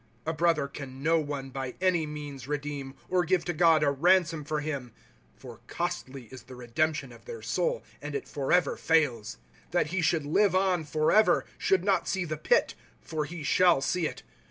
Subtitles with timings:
[0.01, 2.95] "^ A brother can no one by any means redeem.
[3.07, 4.93] Or give to God a ransom for him;
[5.37, 9.37] ^ (For costly is the redemption of their soul, And it forever fails
[9.73, 12.73] ;)"That he should live on forever, Should not see the pit.
[12.75, 14.23] i» For he shall see it.